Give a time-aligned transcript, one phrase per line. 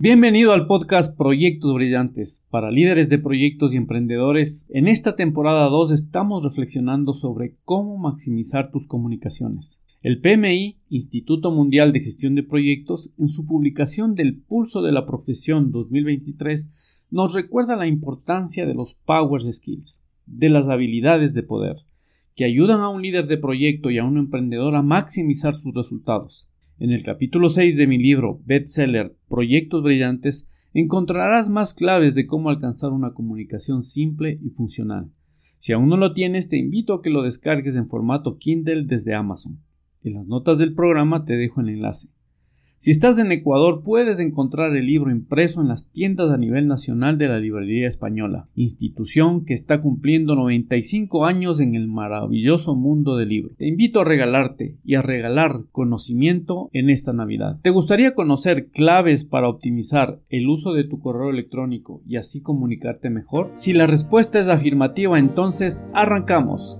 [0.00, 4.64] Bienvenido al podcast Proyectos Brillantes para líderes de proyectos y emprendedores.
[4.68, 9.82] En esta temporada 2 estamos reflexionando sobre cómo maximizar tus comunicaciones.
[10.02, 15.04] El PMI, Instituto Mundial de Gestión de Proyectos, en su publicación del Pulso de la
[15.04, 16.70] Profesión 2023,
[17.10, 21.74] nos recuerda la importancia de los Power Skills, de las habilidades de poder,
[22.36, 26.48] que ayudan a un líder de proyecto y a un emprendedor a maximizar sus resultados.
[26.80, 32.50] En el capítulo 6 de mi libro bestseller Proyectos Brillantes encontrarás más claves de cómo
[32.50, 35.10] alcanzar una comunicación simple y funcional.
[35.58, 39.16] Si aún no lo tienes, te invito a que lo descargues en formato Kindle desde
[39.16, 39.58] Amazon.
[40.04, 42.10] En las notas del programa te dejo el enlace.
[42.80, 47.18] Si estás en Ecuador puedes encontrar el libro impreso en las tiendas a nivel nacional
[47.18, 53.30] de la Librería Española, institución que está cumpliendo 95 años en el maravilloso mundo del
[53.30, 53.54] libro.
[53.58, 57.58] Te invito a regalarte y a regalar conocimiento en esta Navidad.
[57.62, 63.10] ¿Te gustaría conocer claves para optimizar el uso de tu correo electrónico y así comunicarte
[63.10, 63.50] mejor?
[63.56, 66.78] Si la respuesta es afirmativa, entonces arrancamos.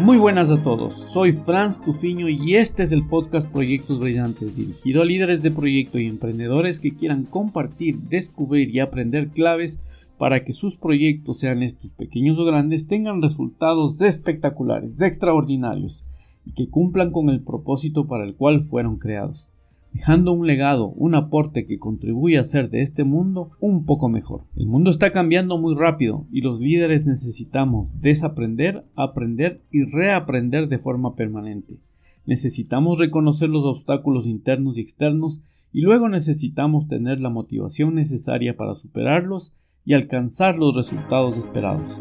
[0.00, 5.02] Muy buenas a todos, soy Franz Tufiño y este es el podcast Proyectos Brillantes, dirigido
[5.02, 9.78] a líderes de proyecto y emprendedores que quieran compartir, descubrir y aprender claves
[10.16, 16.06] para que sus proyectos, sean estos pequeños o grandes, tengan resultados espectaculares, extraordinarios
[16.46, 19.52] y que cumplan con el propósito para el cual fueron creados
[19.92, 24.42] dejando un legado, un aporte que contribuye a hacer de este mundo un poco mejor.
[24.56, 30.78] El mundo está cambiando muy rápido y los líderes necesitamos desaprender, aprender y reaprender de
[30.78, 31.78] forma permanente.
[32.26, 38.74] Necesitamos reconocer los obstáculos internos y externos y luego necesitamos tener la motivación necesaria para
[38.74, 42.00] superarlos y alcanzar los resultados esperados.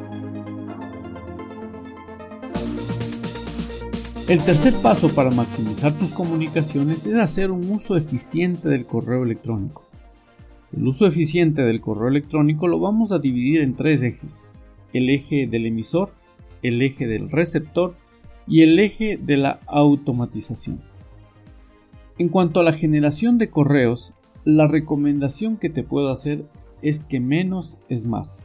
[4.30, 9.88] El tercer paso para maximizar tus comunicaciones es hacer un uso eficiente del correo electrónico.
[10.72, 14.48] El uso eficiente del correo electrónico lo vamos a dividir en tres ejes.
[14.94, 16.12] El eje del emisor,
[16.62, 17.96] el eje del receptor
[18.46, 20.80] y el eje de la automatización.
[22.20, 24.14] En cuanto a la generación de correos,
[24.46, 26.46] la recomendación que te puedo hacer
[26.84, 28.44] es que menos es más.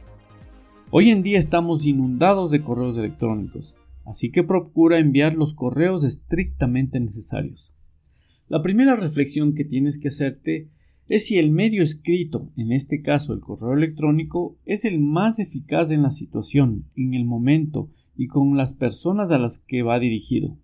[0.89, 6.99] Hoy en día estamos inundados de correos electrónicos así que procura enviar los correos estrictamente
[6.99, 7.73] necesarios.
[8.47, 10.69] La primera reflexión que tienes que hacerte
[11.07, 15.91] es si el medio escrito, en este caso el correo electrónico, es el más eficaz
[15.91, 20.57] en la situación, en el momento y con las personas a las que va dirigido.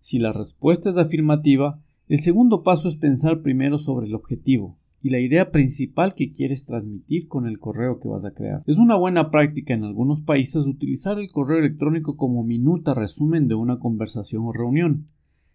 [0.00, 5.10] Si la respuesta es afirmativa, el segundo paso es pensar primero sobre el objetivo, y
[5.10, 8.62] la idea principal que quieres transmitir con el correo que vas a crear.
[8.66, 13.56] Es una buena práctica en algunos países utilizar el correo electrónico como minuta resumen de
[13.56, 15.08] una conversación o reunión.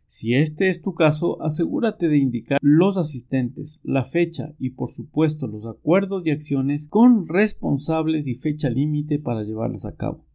[0.06, 5.48] Si este es tu caso, asegúrate de indicar los asistentes, la fecha y por supuesto
[5.48, 10.27] los acuerdos y acciones con responsables y fecha límite para llevarlas a cabo.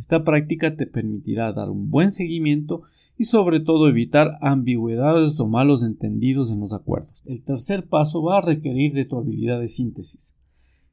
[0.00, 2.84] Esta práctica te permitirá dar un buen seguimiento
[3.18, 7.22] y sobre todo evitar ambigüedades o malos entendidos en los acuerdos.
[7.26, 10.34] El tercer paso va a requerir de tu habilidad de síntesis.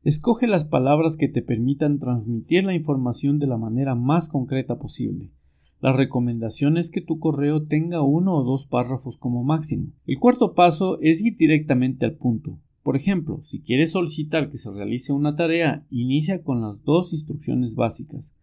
[0.04, 5.32] Escoge las palabras que te permitan transmitir la información de la manera más concreta posible.
[5.80, 9.94] La recomendación es que tu correo tenga uno o dos párrafos como máximo.
[10.06, 12.60] El cuarto paso es ir directamente al punto.
[12.84, 17.74] Por ejemplo, si quieres solicitar que se realice una tarea, inicia con las dos instrucciones
[17.74, 18.36] básicas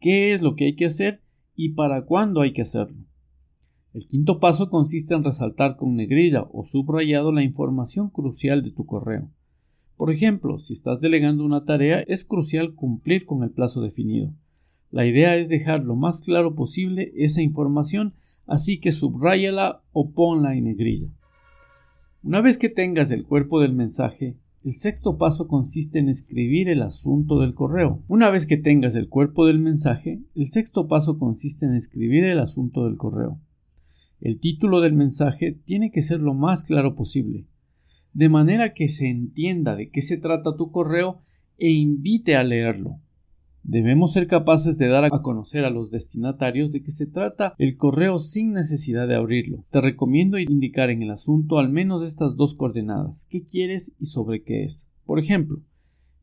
[0.00, 1.22] qué es lo que hay que hacer
[1.54, 3.04] y para cuándo hay que hacerlo.
[3.94, 8.84] El quinto paso consiste en resaltar con negrilla o subrayado la información crucial de tu
[8.84, 9.30] correo.
[9.96, 14.34] Por ejemplo, si estás delegando una tarea, es crucial cumplir con el plazo definido.
[14.90, 18.14] La idea es dejar lo más claro posible esa información,
[18.46, 21.08] así que subráyala o ponla en negrilla.
[22.22, 26.82] Una vez que tengas el cuerpo del mensaje, el sexto paso consiste en escribir el
[26.82, 28.02] asunto del correo.
[28.08, 32.40] Una vez que tengas el cuerpo del mensaje, el sexto paso consiste en escribir el
[32.40, 33.40] asunto del correo.
[34.20, 37.46] El título del mensaje tiene que ser lo más claro posible,
[38.12, 41.20] de manera que se entienda de qué se trata tu correo
[41.58, 42.98] e invite a leerlo.
[43.68, 47.76] Debemos ser capaces de dar a conocer a los destinatarios de que se trata el
[47.76, 49.64] correo sin necesidad de abrirlo.
[49.70, 54.44] Te recomiendo indicar en el asunto al menos estas dos coordenadas, qué quieres y sobre
[54.44, 54.88] qué es.
[55.04, 55.62] Por ejemplo,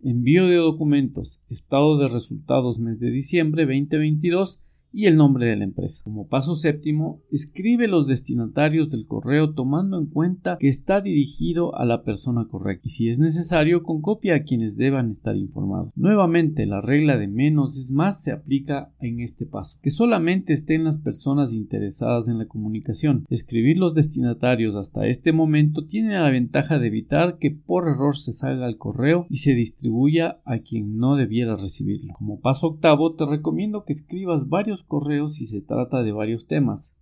[0.02, 4.62] envío de documentos, estado de resultados mes de diciembre 2022
[4.94, 6.02] y el nombre de la empresa.
[6.04, 11.86] Como paso séptimo, escribe los destinatarios del correo tomando en cuenta que está dirigido a
[11.86, 15.92] la persona correcta y si es necesario con copia a quienes deban estar informados.
[15.96, 20.84] Nuevamente, la regla de menos es más se aplica en este paso, que solamente estén
[20.84, 23.26] las personas interesadas en la comunicación.
[23.30, 28.34] Escribir los destinatarios hasta este momento tiene la ventaja de evitar que por error se
[28.34, 32.14] salga el correo y se distribuya a quien no debiera recibirlo.
[32.14, 36.94] Como paso octavo, te recomiendo que escribas varios correos si se trata de varios temas.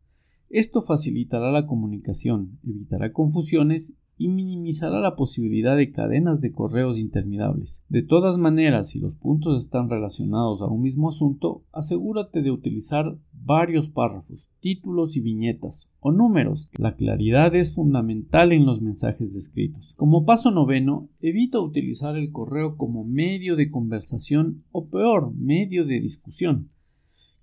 [0.50, 7.84] Esto facilitará la comunicación, evitará confusiones y minimizará la posibilidad de cadenas de correos interminables.
[7.90, 13.18] De todas maneras, si los puntos están relacionados a un mismo asunto, asegúrate de utilizar
[13.34, 16.70] varios párrafos, títulos y viñetas o números.
[16.78, 19.94] La claridad es fundamental en los mensajes escritos.
[19.96, 26.00] Como paso noveno, evita utilizar el correo como medio de conversación o peor, medio de
[26.00, 26.70] discusión.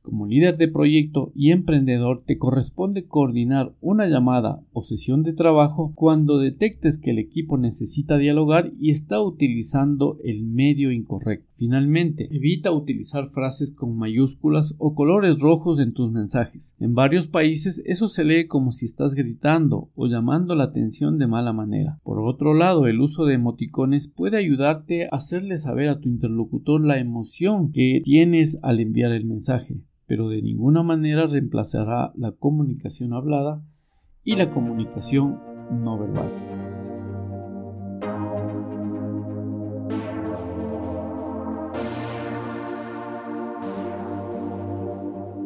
[0.08, 5.92] Como líder de proyecto y emprendedor te corresponde coordinar una llamada o sesión de trabajo
[5.94, 11.46] cuando detectes que el equipo necesita dialogar y está utilizando el medio incorrecto.
[11.56, 16.74] Finalmente, evita utilizar frases con mayúsculas o colores rojos en tus mensajes.
[16.80, 21.26] En varios países eso se lee como si estás gritando o llamando la atención de
[21.26, 21.98] mala manera.
[22.02, 26.80] Por otro lado, el uso de emoticones puede ayudarte a hacerle saber a tu interlocutor
[26.82, 33.12] la emoción que tienes al enviar el mensaje pero de ninguna manera reemplazará la comunicación
[33.12, 33.62] hablada
[34.24, 35.38] y la comunicación
[35.70, 36.30] no verbal.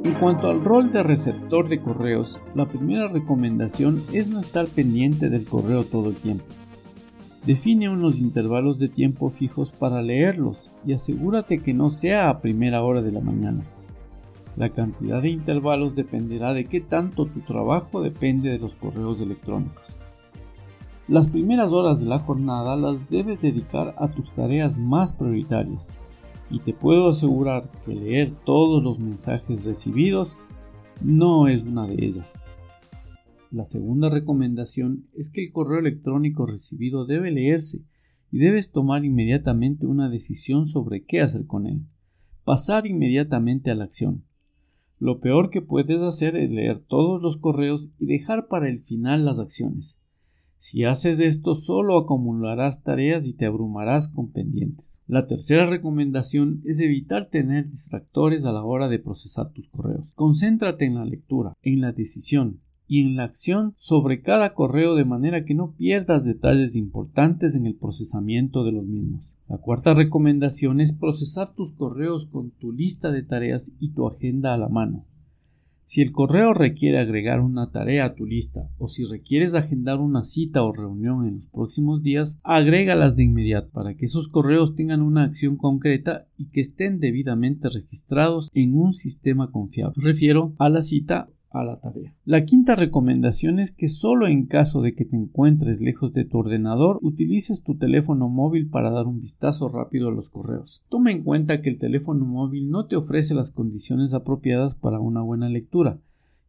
[0.04, 5.28] En cuanto al rol de receptor de correos, la primera recomendación es no estar pendiente
[5.28, 6.44] del correo todo el tiempo.
[7.44, 12.84] Define unos intervalos de tiempo fijos para leerlos y asegúrate que no sea a primera
[12.84, 13.64] hora de la mañana.
[14.56, 19.96] La cantidad de intervalos dependerá de qué tanto tu trabajo depende de los correos electrónicos.
[21.08, 25.96] Las primeras horas de la jornada las debes dedicar a tus tareas más prioritarias
[26.50, 30.36] y te puedo asegurar que leer todos los mensajes recibidos
[31.00, 32.40] no es una de ellas.
[33.50, 37.82] La segunda recomendación es que el correo electrónico recibido debe leerse
[38.30, 41.82] y debes tomar inmediatamente una decisión sobre qué hacer con él.
[42.44, 44.24] Pasar inmediatamente a la acción.
[45.02, 49.24] Lo peor que puedes hacer es leer todos los correos y dejar para el final
[49.24, 49.98] las acciones.
[50.58, 55.02] Si haces esto solo acumularás tareas y te abrumarás con pendientes.
[55.08, 60.14] La tercera recomendación es evitar tener distractores a la hora de procesar tus correos.
[60.14, 62.60] Concéntrate en la lectura, en la decisión,
[62.92, 67.64] y en la acción sobre cada correo de manera que no pierdas detalles importantes en
[67.64, 69.34] el procesamiento de los mismos.
[69.48, 74.52] La cuarta recomendación es procesar tus correos con tu lista de tareas y tu agenda
[74.52, 75.06] a la mano.
[75.84, 80.22] Si el correo requiere agregar una tarea a tu lista o si requieres agendar una
[80.22, 85.00] cita o reunión en los próximos días, agrégalas de inmediato para que esos correos tengan
[85.00, 89.94] una acción concreta y que estén debidamente registrados en un sistema confiable.
[89.96, 92.14] refiero a la cita a la tarea.
[92.24, 96.38] La quinta recomendación es que solo en caso de que te encuentres lejos de tu
[96.38, 100.82] ordenador utilices tu teléfono móvil para dar un vistazo rápido a los correos.
[100.88, 105.22] Toma en cuenta que el teléfono móvil no te ofrece las condiciones apropiadas para una
[105.22, 106.00] buena lectura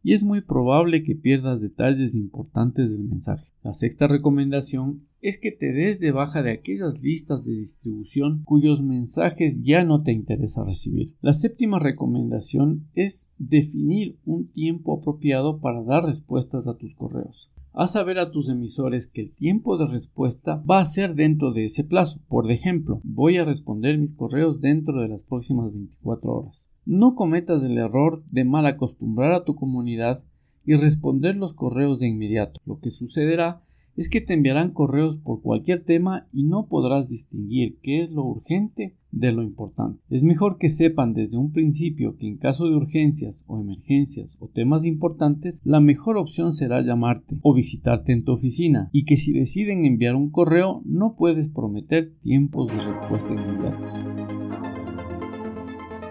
[0.04, 3.50] y es muy probable que pierdas detalles importantes del mensaje.
[3.62, 8.82] La sexta recomendación es que te des de baja de aquellas listas de distribución cuyos
[8.82, 11.14] mensajes ya no te interesa recibir.
[11.22, 17.50] La séptima recomendación es definir un tiempo apropiado para dar respuestas a tus correos.
[17.72, 21.64] Haz saber a tus emisores que el tiempo de respuesta va a ser dentro de
[21.64, 22.20] ese plazo.
[22.28, 26.70] Por ejemplo, voy a responder mis correos dentro de las próximas 24 horas.
[26.84, 30.22] No cometas el error de mal acostumbrar a tu comunidad
[30.66, 32.60] y responder los correos de inmediato.
[32.64, 33.63] Lo que sucederá
[33.96, 38.24] es que te enviarán correos por cualquier tema y no podrás distinguir qué es lo
[38.24, 40.00] urgente de lo importante.
[40.10, 44.48] Es mejor que sepan desde un principio que en caso de urgencias o emergencias o
[44.48, 49.32] temas importantes, la mejor opción será llamarte o visitarte en tu oficina y que si
[49.32, 54.00] deciden enviar un correo no puedes prometer tiempos de respuesta inmediatos.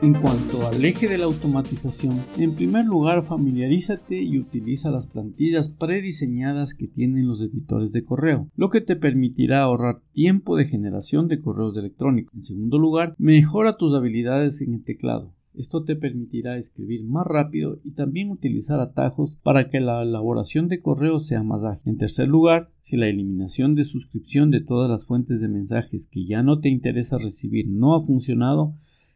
[0.03, 5.69] En cuanto al eje de la automatización, en primer lugar familiarízate y utiliza las plantillas
[5.69, 11.29] prediseñadas que tienen los editores de correo, lo que te permitirá ahorrar tiempo de generación
[11.29, 12.35] de correos electrónicos.
[12.35, 15.31] En segundo lugar, mejora tus habilidades en el teclado.
[15.55, 20.81] Esto te permitirá escribir más rápido y también utilizar atajos para que la elaboración de
[20.81, 21.93] correos sea más ágil.
[21.93, 26.25] En tercer lugar, si la eliminación de suscripción de todas las fuentes de mensajes que
[26.25, 28.73] ya no te interesa recibir no ha funcionado,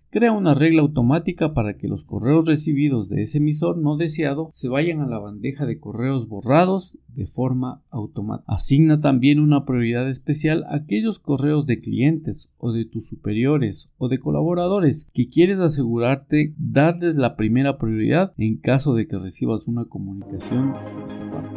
[0.09, 4.69] crea una regla automática para que los correos recibidos de ese emisor no deseado se
[4.69, 8.51] vayan a la bandeja de correos borrados de forma automática.
[8.51, 14.07] Asigna también una prioridad especial a aquellos correos de clientes o de tus superiores o
[14.07, 19.85] de colaboradores que quieres asegurarte darles la primera prioridad en caso de que recibas una
[19.85, 21.56] comunicación de su parte.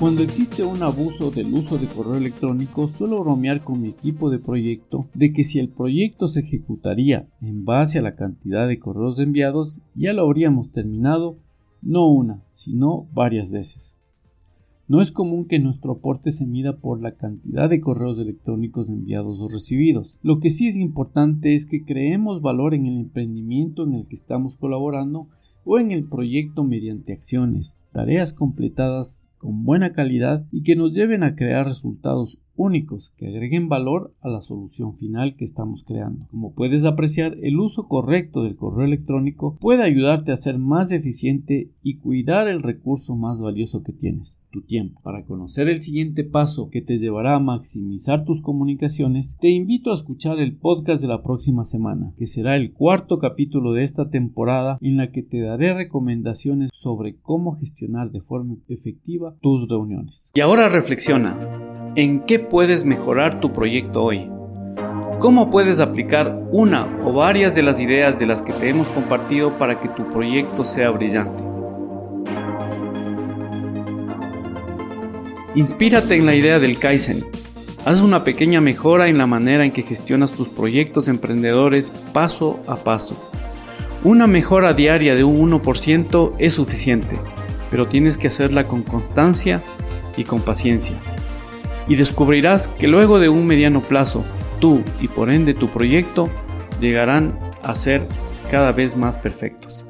[0.00, 4.38] Cuando existe un abuso del uso de correo electrónico, suelo bromear con mi equipo de
[4.38, 9.20] proyecto de que si el proyecto se ejecutaría en base a la cantidad de correos
[9.20, 11.36] enviados, ya lo habríamos terminado
[11.82, 13.98] no una, sino varias veces.
[14.88, 19.38] No es común que nuestro aporte se mida por la cantidad de correos electrónicos enviados
[19.38, 20.18] o recibidos.
[20.22, 24.16] Lo que sí es importante es que creemos valor en el emprendimiento en el que
[24.16, 25.28] estamos colaborando
[25.66, 31.22] o en el proyecto mediante acciones, tareas completadas con buena calidad y que nos lleven
[31.22, 36.26] a crear resultados únicos que agreguen valor a la solución final que estamos creando.
[36.30, 41.70] Como puedes apreciar, el uso correcto del correo electrónico puede ayudarte a ser más eficiente
[41.82, 45.00] y cuidar el recurso más valioso que tienes, tu tiempo.
[45.02, 49.94] Para conocer el siguiente paso que te llevará a maximizar tus comunicaciones, te invito a
[49.94, 54.76] escuchar el podcast de la próxima semana, que será el cuarto capítulo de esta temporada
[54.82, 60.30] en la que te daré recomendaciones sobre cómo gestionar de forma efectiva tus reuniones.
[60.34, 64.28] Y ahora reflexiona, ¿en qué puedes mejorar tu proyecto hoy?
[65.20, 69.52] ¿Cómo puedes aplicar una o varias de las ideas de las que te hemos compartido
[69.52, 71.42] para que tu proyecto sea brillante?
[75.54, 77.24] Inspírate en la idea del Kaizen.
[77.84, 82.76] Haz una pequeña mejora en la manera en que gestionas tus proyectos emprendedores paso a
[82.76, 83.16] paso.
[84.02, 87.16] Una mejora diaria de un 1% es suficiente,
[87.70, 89.62] pero tienes que hacerla con constancia
[90.16, 90.96] y con paciencia
[91.90, 94.24] y descubrirás que luego de un mediano plazo,
[94.60, 96.28] tú y por ende tu proyecto
[96.80, 98.06] llegarán a ser
[98.48, 99.84] cada vez más perfectos.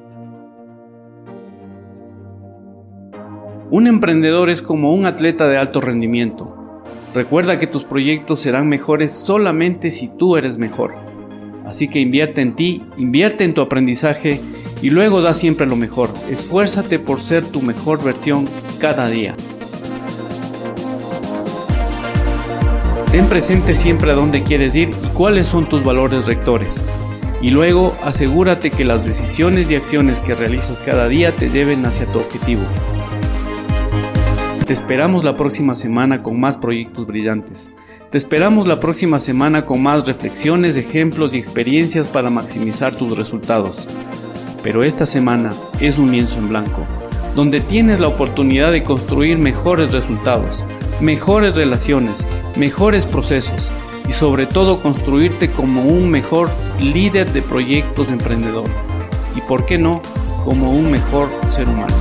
[3.70, 6.82] Un emprendedor es como un atleta de alto rendimiento.
[7.14, 10.94] Recuerda que tus proyectos serán mejores solamente si tú eres mejor.
[11.66, 14.40] Así que invierte en ti, invierte en tu aprendizaje
[14.80, 16.08] y luego da siempre lo mejor.
[16.30, 18.46] Esfuérzate por ser tu mejor versión
[18.80, 19.34] cada día.
[23.10, 26.80] Ten presente siempre a dónde quieres ir y cuáles son tus valores rectores.
[27.42, 32.06] Y luego asegúrate que las decisiones y acciones que realizas cada día te lleven hacia
[32.06, 32.62] tu objetivo.
[34.64, 37.68] Te esperamos la próxima semana con más proyectos brillantes.
[38.12, 43.88] Te esperamos la próxima semana con más reflexiones, ejemplos y experiencias para maximizar tus resultados.
[44.62, 46.86] Pero esta semana es un lienzo en blanco,
[47.34, 50.64] donde tienes la oportunidad de construir mejores resultados,
[51.00, 52.24] mejores relaciones,
[52.56, 53.70] mejores procesos
[54.08, 58.68] y sobre todo construirte como un mejor líder de proyectos emprendedor
[59.36, 60.02] y por qué no
[60.44, 61.94] como un mejor ser humano.